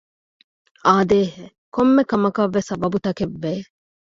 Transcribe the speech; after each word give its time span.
އާދޭހެވެ! 0.85 1.47
ކޮންމެ 1.75 2.03
ކަމަކަށްވެސް 2.09 2.69
ސަބަބުތަކެއްވެ 2.69 3.53